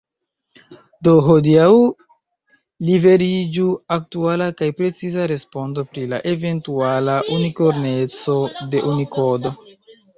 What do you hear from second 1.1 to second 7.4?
hodiaŭ liveriĝu aktuala kaj preciza respondo pri la eventuala